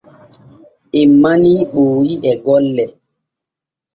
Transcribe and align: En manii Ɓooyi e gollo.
En 0.99 1.09
manii 1.21 1.61
Ɓooyi 1.73 2.15
e 2.29 2.31
gollo. 2.45 2.85